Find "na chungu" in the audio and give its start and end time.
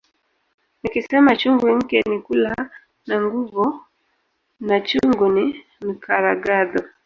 4.67-5.25